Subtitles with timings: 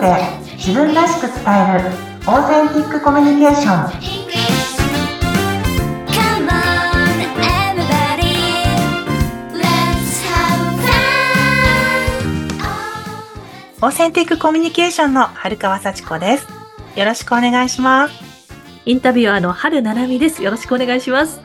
[0.00, 0.16] ドで
[0.56, 1.90] 自分らしく伝える
[2.26, 4.28] オーセンティックコミュニケーション.
[13.80, 16.48] オーセンティックコミュニケーションの春川幸子です
[16.96, 18.14] よろしくお願いします
[18.84, 20.42] インタビュアーの春七海です。
[20.42, 21.42] よろしくお願いします。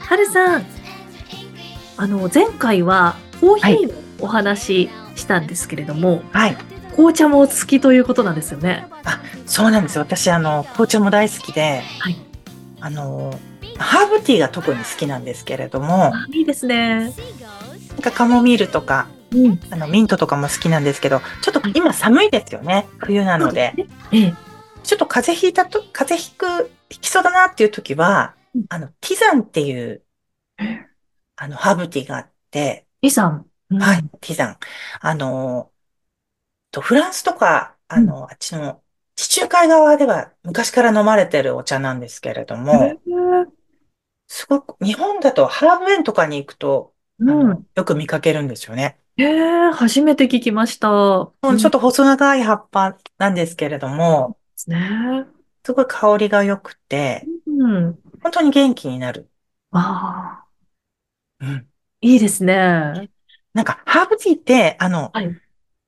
[0.00, 0.64] 春さん、
[1.98, 6.56] あの、前回はコーヒーのお話したんですけれども、はい
[6.90, 8.86] 紅茶もお好きということなんですよね。
[9.46, 12.16] そうなんですよ私あの紅茶も大好きで、はい
[12.82, 13.38] あの
[13.76, 17.12] ハーブティーが特に好きなんですけれどもあいいですね。
[17.90, 19.60] なんかカモミールとかうん。
[19.70, 23.74] あのミントとかも好きなんですけどちょっと今寒いですよね冬なので
[24.12, 24.34] ええ。
[24.82, 30.02] ちょっと風邪ひいたと風邪ひくひきそうだなっていう時は、うんあのティザンっていう
[30.58, 30.86] え
[31.42, 33.46] あのハーブティーがあって、イさん。
[33.70, 34.02] うんはい、。
[34.20, 34.56] ティザン。
[35.00, 35.69] あの、
[36.70, 38.82] と、フランスとか、あの、あっちの、
[39.16, 42.96] 地中海側では昔から飲まれてるお茶なんですけれども、へ
[44.26, 46.94] すごく、日本だとハーブ園とかに行くと。
[47.74, 48.98] よく見かけるんですよね。
[49.16, 50.88] へえ、初めて聞きました。
[50.88, 55.26] ちょっと細長い葉っぱなんですけれども、ね。
[55.64, 57.98] すごい香りが良くて、うん。
[58.22, 59.28] 本当に元気になる。
[59.72, 60.46] あ
[61.40, 61.68] あ、うん。
[62.00, 63.10] いいですね。
[63.52, 65.36] なんか、ハーブティーって、あの、はい。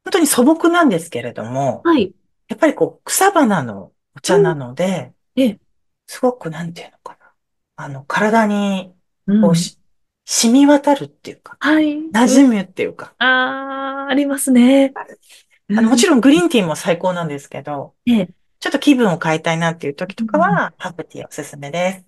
[0.05, 2.14] 本当に素朴なんですけれども、はい。
[2.48, 5.61] やっぱりこう、草花のお茶なので、ええ。
[6.06, 7.33] すごく、なんていうのかな。
[7.77, 8.95] あの、体に、
[9.27, 9.78] うんこうし、
[10.25, 11.98] 染み渡るっていうか、はい。
[12.11, 14.92] 馴染むっていうか、ああ、ありますね。
[14.97, 16.20] あの、もちろん。
[16.20, 22.05] グリーンティーも最高なんですけど、ええ、ちょっと気分を変えたいなっていう時とかうんは、ハーブティーおすすめです。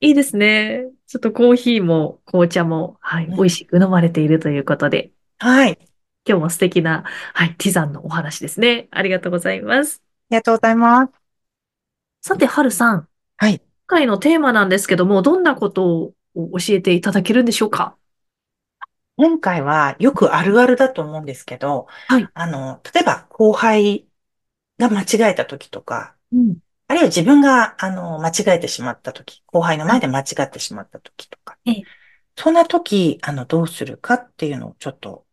[0.00, 0.84] いいですね。
[1.06, 5.78] ちょっとコーヒーも紅茶も、はい、うん美味しく飲まれているということで、はい。
[6.26, 8.88] あり今日も素敵な、はい、ティザンのお話ですね。
[8.90, 10.02] ありがとうございます。
[10.30, 11.12] がとうございます。
[12.22, 13.08] さて、はるさん。
[13.36, 13.58] はい。
[13.58, 17.96] 今回のテーマなんですけども、どんなことを教えていただけるんでしょうか？
[19.16, 24.06] 今回はよくあるあるだと思うんですけど、はいあの、例えば後輩
[24.78, 26.56] が間違えた時とか、うん。
[26.88, 31.82] あるいは自分が、あの、間違えてしまった時、後輩の前で間違ってしまった時とか、ええ
[32.36, 35.23] そんな時、あの、どうするかっていうのをちょっと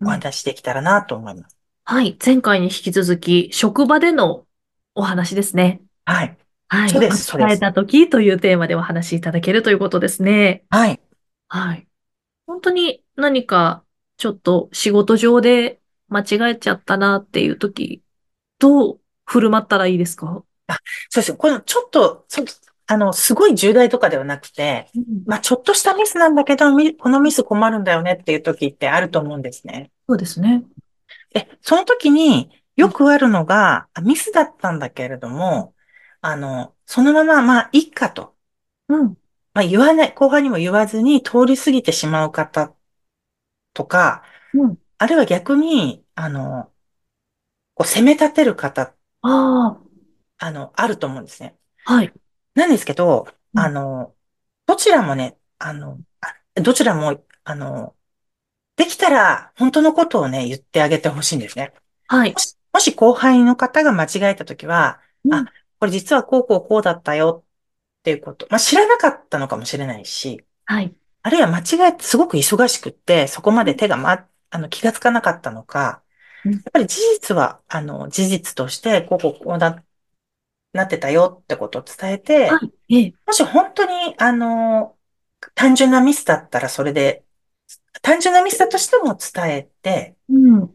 [0.00, 1.56] お話しできたらなと思います。
[1.84, 4.46] はい、前回に引き続き、職場での
[4.94, 5.80] お話ですね。
[6.04, 6.36] はい。
[6.68, 6.90] はい。
[6.90, 10.64] そうですそうです間違えた時というテーマでお話しいただけるということですね。
[10.70, 11.00] はい。
[11.48, 11.86] はい。
[12.46, 13.84] 本当に何か
[14.16, 18.02] ちょっと仕事上で間違えちゃったなっていう時、
[18.58, 20.44] どう振る舞ったらいいですか？
[21.08, 21.34] そうです。
[21.34, 22.42] このちょっと、そ
[22.88, 24.90] あの、すごい重大とかではなくて、
[25.26, 29.90] まあ、ちょっとしたミスなんだけど、みこのミス困るんだよねっていう時ってあると思うんですね。
[30.08, 30.64] そうですね。
[31.34, 35.74] で、その時によくあるのが、あミスだったんだけれども、
[36.22, 38.34] あの、そのまま、まあ、いっかと。
[38.88, 39.16] うん。
[39.52, 42.74] まあ、言わない、後輩にも言わずに通り過ぎてしまう方
[43.74, 44.22] とか、
[44.54, 44.78] うん。
[44.98, 46.72] あるいは逆に、あの、
[47.74, 49.78] こう責め立てる方、あ
[50.38, 51.58] あの、あると思うんですね。
[51.84, 52.12] あ、はい。
[52.58, 54.14] なんですけど、うんあの、
[54.66, 57.96] どちらもね、あの、あどちらも、あの、
[58.76, 61.74] できたら本当のことをね、言ってあげてほしいんですね。
[62.06, 62.38] はいも。
[62.38, 65.44] し、もし後輩の方が間違えたときは、うんあ、
[65.80, 68.46] これ実はこうこうこうだったよっていうこと。
[68.50, 70.94] まあ、知らなかったのかもしれないし、はい。
[71.22, 76.02] あるいは間違えてすごく忙しくって、そこまで手がま、あの、気がつかなかったのか、
[76.44, 79.82] うんやっぱり事実は、あの、事実として、こうこうこうだ、
[80.78, 82.58] なってたよってことを伝えて、は
[82.88, 82.96] い。
[82.96, 83.14] ええ。
[83.26, 84.96] もし本当に、あの、
[85.54, 87.24] 単純なミスだったらそれで、
[88.00, 90.74] 単純なミスだとしても伝えて、うん。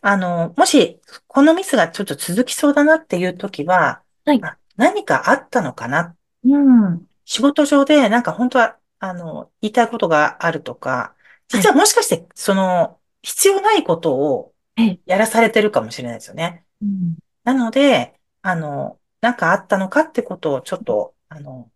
[0.00, 6.16] あの、もし、このミスがちょっと続きそうだなっていう時は、はいあ何かあったのかな？
[6.44, 7.06] うん。
[7.26, 11.14] 仕事上でなんか本当は、あの、言いたいことがあるとか、
[11.48, 16.64] 実はもしかして、その、必要ないことをええやらされてるかもしれないですよね。
[16.80, 21.72] うんなので、あの、なんかあったのかってことをちょっと、あの、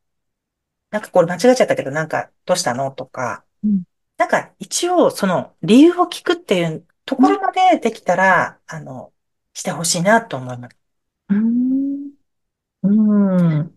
[0.91, 3.83] なんかこれ間違えちゃったけど、なんかどうしたのとかうん、
[4.19, 9.13] なんか一応その理由を聞くっていうところまでできたら、あの、
[9.55, 10.77] してほしいなと思います。
[11.29, 12.11] うん。
[12.83, 12.89] う
[13.63, 13.75] ん。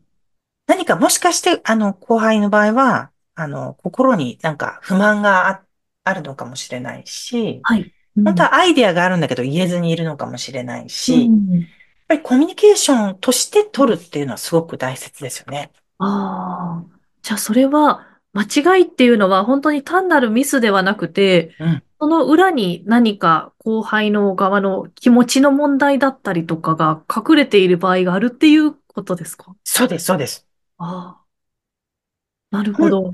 [0.68, 5.66] 何かもしかして、あの、後輩の場合は、あの、心になんか不満があ、
[6.04, 7.94] あるのかもしれないし、はい。
[8.24, 11.68] 本当はアイデアがあるんだけど言えずにいるのかもしれないし、うん
[12.10, 15.72] ぱりコミュニケーションとして取るっていうのはすごく大切ですよね。
[15.98, 17.00] ああ。
[17.22, 29.54] じゃあそれは、間違いっていうのは本当に単なるミスではなくて、うんその裏に何か後輩の側の気持ちの問題だったりとかが隠れている場合があるっていうことですか？
[29.66, 30.48] そうです、そうです。
[30.78, 32.56] ああ。
[32.56, 33.08] なるほど。
[33.08, 33.12] うん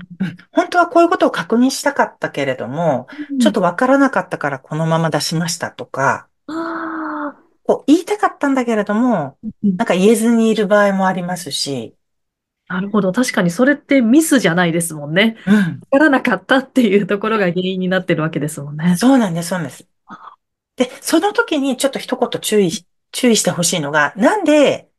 [0.52, 3.08] 本当はこういうことを確認したかったけれども、
[3.40, 7.05] ちょっとわからなかったからこのまま出しましたとか、ああ。
[7.66, 11.94] こう言いたかったんだけれども、うんなんか言えずにいる場合もありますし、
[12.68, 13.12] なるほど。
[13.12, 15.36] 確かにそれってミスじゃないですもんね。
[15.46, 15.54] うん。
[15.54, 18.96] わからなかったっていうところが原因になってるわけですもんね。
[18.96, 19.86] そうなんです、そうなんです。
[20.76, 24.90] で、その時にちょっと一言注意し、注意してほしいのが、なんで、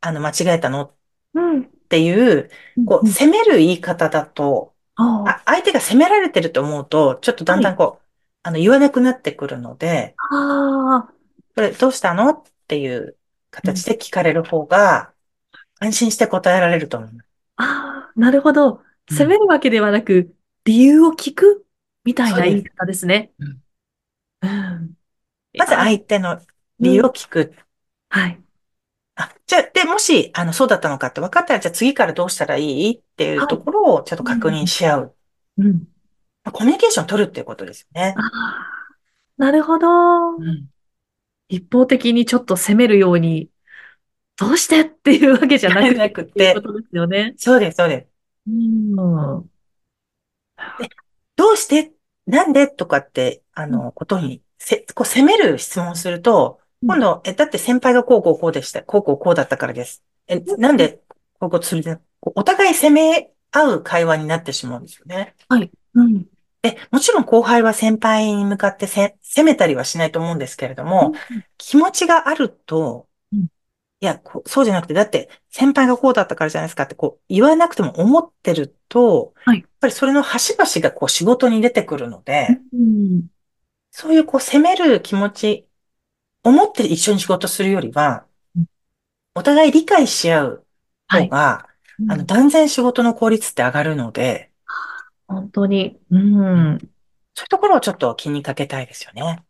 [0.00, 0.82] あの、間違えたの？
[0.82, 0.90] っ
[1.34, 1.64] うん。
[1.88, 2.50] ていう、
[2.86, 5.30] こう、うん責める言い方だと、ああ。
[5.30, 8.04] あ、相手が責められてると思うと、ちょっとだんだんこう、
[8.42, 11.17] あの、言わなくなってくるので、ああ。
[11.58, 12.30] これどうしたの？
[12.30, 13.16] っていう
[13.50, 15.10] 形で聞かれる方が、
[15.80, 17.28] 安心して答えられると思います。
[17.56, 18.20] ああ。
[18.20, 18.74] なるほど。
[18.74, 18.78] うん
[19.10, 20.32] 責めるわけではなく、
[20.64, 21.66] 理由を聞く
[22.04, 23.32] みたいな言い方ですね。
[23.40, 23.62] うん
[24.42, 24.90] うん。
[25.58, 26.40] まずあ相手の
[26.78, 27.54] 理由を聞く。
[28.08, 28.40] はい。
[29.16, 35.14] あ、じゃあ、で、もし、あの、そうだったのかって分かったら、じゃあ次からどうしたらいいっていうところをちょっと確認し合う。
[35.56, 35.72] うん。
[36.44, 38.20] まあコミュニケーションを取るっていうことですよねあ。
[38.20, 38.24] あ。
[39.38, 40.36] なるほど。
[40.36, 40.68] うん。
[41.48, 43.48] 一方的にちょっと責めるように、
[44.36, 47.34] どうしてっていうわけじゃなくてなくっていうてこ、とですよね。
[47.36, 48.08] そうです、そうです。
[48.48, 48.96] うん。
[51.36, 51.92] どうして
[52.26, 58.84] なんでとかって、あの、ことに、せ、こう、責める質問をすると、うん今度、え、だって先輩がこうこうこうでした。
[58.84, 60.04] こうこうこうだったからです。
[60.28, 61.00] え、なんで、
[61.40, 65.34] こうこうするお互い責め合う会話になってしまうんですよね。
[65.94, 66.26] うん。
[66.62, 73.48] で、もちろん後輩は先輩に向かってせ、責めたりはしないと思うんですけれども、うん気持ちがあると、うん。
[74.00, 79.58] いや、そうじゃなくて、だって先輩がこうだったからじゃないですかってこう言わなくても思ってると、はい。
[79.60, 83.28] やっぱりそれの端々がこう仕事に出てくるので、うん。
[83.90, 85.68] そういうこう責める気持ち、
[86.44, 88.26] 思って一緒に仕事するよりは
[88.56, 88.66] うん、
[89.34, 90.66] お互い理解し合う
[91.06, 91.22] はい。
[91.24, 91.68] 方が、
[91.98, 92.12] うん。
[92.12, 94.47] あの、断然仕事の効率って上がるので、
[95.28, 95.98] 本当に。
[96.10, 96.78] うん。
[97.34, 99.44] そういうところをちょっと気にかけたいですよね。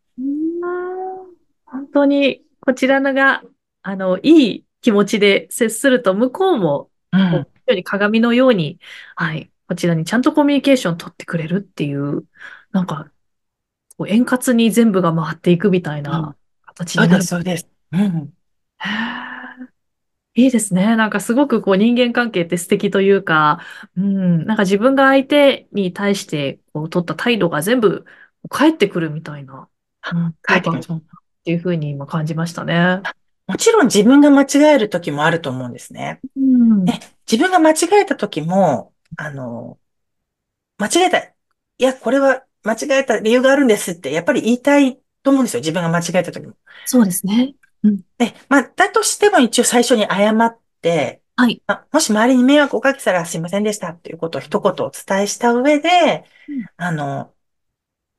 [1.64, 3.42] 本当に、こちらのが、
[3.82, 8.78] あの、いい気持ちで接すると、向こうも、うんに鏡のように、
[9.14, 12.24] はい、こちらにちゃんとコミュニケーション取ってくれるっていう、
[12.72, 13.10] なんか、
[13.98, 16.34] こう円滑に全部が回っていくみたいな
[16.64, 17.60] 形になるそうです、。
[17.66, 18.04] そうです。
[18.04, 18.32] うん。
[18.78, 19.27] へー
[20.38, 20.94] いいですね。
[20.94, 23.58] なんかすごくこう人間関係って素敵というか、
[23.96, 28.04] うん、なんか自分が相手に対してこう取った態度が全部
[28.48, 29.68] 返ってくるみたいな、
[30.12, 30.92] うん、帰ってきます。
[30.92, 31.00] っ
[31.44, 33.00] ていうふうに今感じましたね。
[33.48, 36.20] もちろん自分が間違える時もあると思うんですね。
[36.36, 36.40] う
[36.84, 36.88] ん。
[36.88, 39.76] え自分が間違えた時も、あの、
[40.76, 41.18] 間違えた。
[41.18, 41.34] い
[41.78, 45.60] や、これは間違えた理由があるんですって、やっぱり言いたいと思うんですよ。
[45.60, 46.54] 自分が間違えた時も。
[46.86, 47.54] そうですね。
[47.82, 51.62] で、まあ、だとしても一応最初に謝って、はい。
[51.68, 57.32] あもし周りに迷惑をおかけしたらすいませんでしたっていうことを一言お伝えした上で、うんあの、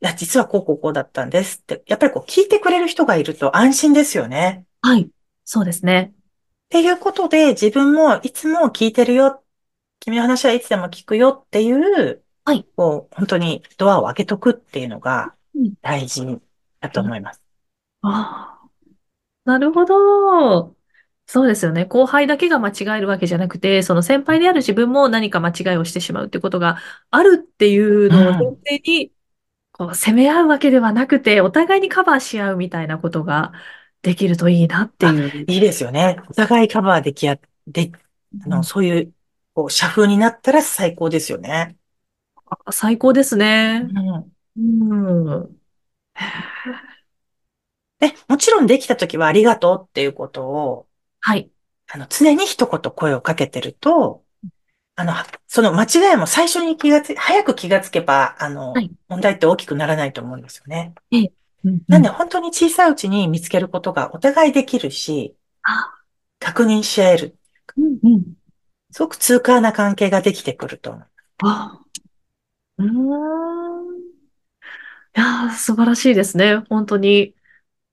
[0.02, 4.66] いや、実はこうこうこうだったんですって、やっぱりこう聞いてくれる人がいると安心ですよね。
[4.82, 5.10] はい。
[5.44, 6.14] そうですね。
[6.14, 6.18] っ
[6.70, 9.44] ていうことで、自分もいつも聞いてるよ。
[10.00, 16.40] 君の話はいつでも聞くよっていう、はいこう、本当にドアを開けとくっていうのがうん大事
[16.80, 17.42] だと思います。
[18.02, 18.59] ああ。
[19.50, 20.76] なるほど。
[21.26, 21.86] そうですよね。
[21.86, 26.78] 後輩だけが間違えるわけじゃなくて、その先輩である自分も何か間違いをしてしまうってことが
[27.12, 29.14] あるっていうのを前提に、
[29.72, 33.54] こう、責め合うわけではなくて、お互いにカバーし合うみたいなことが
[34.04, 35.46] できるといいなっていう。
[35.48, 36.18] いいですよね。
[36.30, 37.92] お互いカバーできや、で、
[38.46, 39.14] あの、そういう、
[39.54, 41.78] こう、社風になったら最高ですよね。
[42.66, 43.82] あ最高ですうね。
[43.86, 44.32] ん。
[44.58, 45.60] うん。
[48.00, 50.88] で、もちろんできたときはありがとうっていうことを、
[51.20, 51.50] はい。
[51.92, 54.24] あの、常に一言声をかけてると、
[54.96, 55.14] あの、
[55.48, 60.94] その間違いも最初に気がつ、早く気がつけば、あのはい、問題って大きくならないと思うんですよね。
[61.64, 65.94] うんなんで本当に小さいうちに見つけることがお互いできるし、あ、
[66.40, 67.36] 確認し合える。
[67.78, 68.24] うんうん。
[68.92, 71.08] すごく痛快な関係ができてくると思う。
[71.44, 71.80] あ、
[72.78, 72.90] うーん。
[75.18, 76.64] いやー、素晴らしいですね。
[76.70, 77.36] 本当に。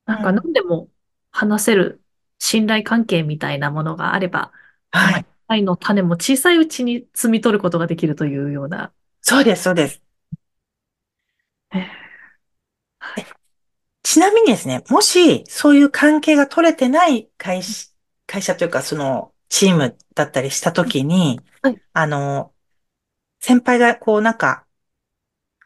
[0.06, 0.88] なんかうん何でも
[1.32, 2.02] 話せる
[2.38, 4.52] 信頼関係みたいなものがあれば、
[4.92, 5.26] はい。
[5.48, 8.92] 愛の種も小さいうちに摘み取ることができるというような。
[9.22, 10.02] そうです、そうです。
[11.72, 12.06] えー
[14.02, 17.88] ちなみにですね、もしそういう関係が取れてない会社、
[18.26, 22.54] 会社というかそのチームだったりしたときにはい、あの、
[23.40, 24.66] 先輩がこうなんか、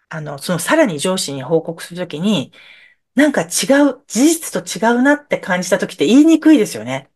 [0.09, 2.53] あの、そのさらに上司に報告するときに、
[3.21, 3.45] なんか違
[3.91, 7.11] う、事実と違うなって感じたときって言いにくいですよね。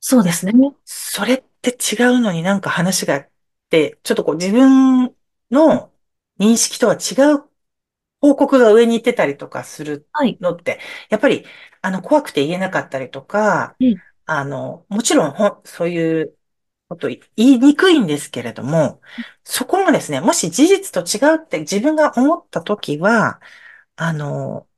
[0.00, 0.52] そうですね。
[0.84, 3.30] それって違うのになんか話があっ
[3.70, 5.14] て、ちょっとこう自分
[5.50, 5.92] の
[6.38, 7.48] 認識とは違う
[8.20, 10.40] 報告が上に行ってたりとかするはい。
[10.40, 11.46] のって、やっぱり、
[11.82, 16.38] あの、怖くて言えなかったりとかうん、あの、もちろんほん、そういう
[16.88, 19.02] こと言いにくいんですけれども、
[19.44, 23.40] そこもですね、もし事実と違うって自分が思ったときは、
[23.96, 24.68] あの、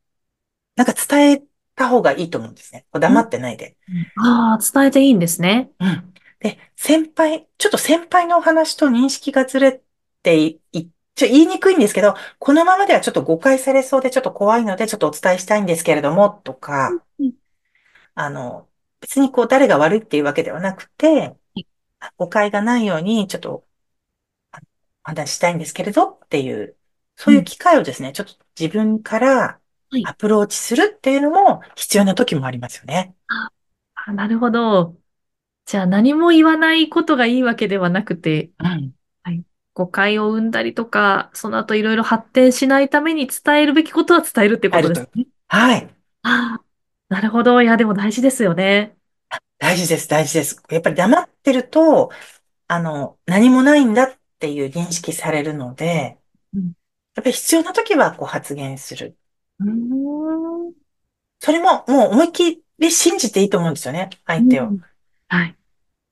[0.77, 1.43] なんか伝え
[1.75, 2.87] た方がいいと思うんですね。
[2.91, 3.77] こう黙ってないで。
[4.17, 5.71] ああ、伝えていいんですね。
[5.81, 6.15] うん。
[6.41, 9.83] で、先輩、ちょっと先輩のお話と認識がずれ
[10.23, 17.33] てい、いちょ言いにくいんですけど、このままではちょっと誤解されそうでちょっと怖いのでちょっとお伝えしたいんですけれども、とか、うん
[18.15, 18.69] あの、
[19.01, 21.37] 別にこう誰が悪いっていうわけではなくて、
[22.17, 23.67] 誤解がないようにちょっと
[25.03, 26.77] 話ししたいんですけれどっていう、
[27.15, 33.15] そういう機会をですね、ちょっと自分からはいアプローチするっていうのも必要な時もありますよね。
[33.95, 34.97] あなるほど。
[35.67, 38.93] じゃあ何も言わないことがいいわけではなくて、うん。
[39.75, 45.27] 誤解を生んだりとか、その後いろいろ発展しないために伝えるべきことは伝えるってことですね。
[45.49, 45.89] はい。
[46.23, 46.65] ああ、
[47.11, 47.61] なるほど。
[47.61, 48.97] いや、でも大事ですよね。
[49.59, 50.63] 大事です、大事です。
[50.71, 52.11] やっぱり黙ってると、
[52.69, 56.19] あの、何もないんだっていう認識されるので、
[56.55, 56.73] うん
[57.15, 59.17] やっぱり必要な時はこう発言する。
[59.61, 60.75] うーん。
[61.41, 64.69] それももう思いっきり信じていいと思うんですよね、相手を。
[64.69, 64.81] うん
[65.29, 65.57] はい。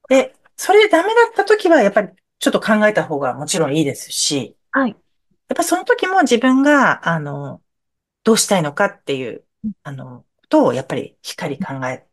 [0.08, 2.08] で、それでダメだった時はやっぱり
[2.38, 4.90] ちょっと考えた方がもちろんいいですし、はい。
[4.90, 4.96] や
[5.54, 7.62] っぱその時も自分が、あの、
[8.24, 9.44] どうしたいのかっていう、
[9.82, 12.06] あの、ことをやっぱりしっかり考え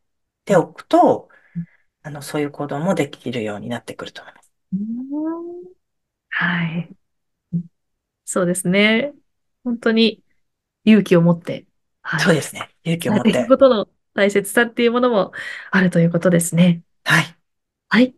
[0.45, 1.65] ておくとうん、
[2.03, 4.51] あの、そういう行動もできるようになってくると思います。
[4.73, 5.73] うーん
[6.29, 6.95] はい。
[8.25, 9.13] そうですね。
[9.63, 10.23] 本当に
[10.85, 11.65] 勇気を持って、
[12.01, 12.23] はい。
[12.23, 12.69] そうですね。
[12.83, 13.49] 勇気を持っ伝えていくて。
[13.49, 15.31] ことの大切さっていうものも
[15.71, 16.83] あるということですね。
[17.03, 17.37] はい。
[17.89, 18.15] はい。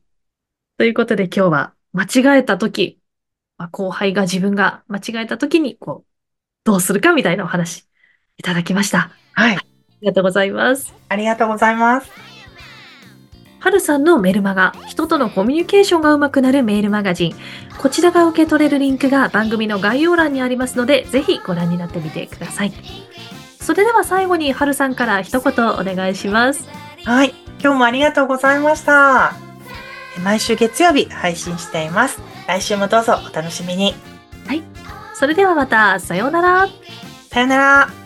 [0.77, 2.99] ということで今日は間違えたとき、
[3.57, 6.09] まあ、後輩が自分が間違えたときに、こう、
[6.65, 7.87] どうするかみたいなお話
[8.37, 9.11] いただきました。
[9.35, 9.67] あはい。
[10.01, 10.93] りがとうございます。
[11.09, 12.32] ありがとうございます。
[13.63, 17.35] はるさんのメルマガ、人とのコミュニケーションがうまくなるメールマガジン。
[17.77, 22.73] こちらが受け取れるリンクが番組の概要欄にありますので、ぜひご覧になってみてください。
[23.61, 26.67] それでは最後にはるさんから一言お願いします。
[27.05, 27.33] はい。
[27.61, 29.31] 今日もありがとうございました。
[30.25, 32.21] 毎週月曜日配信しています。
[32.49, 33.95] 来週もどうぞお楽しみに。
[35.13, 36.67] それではまた、さようなら。
[37.29, 38.02] さよなら。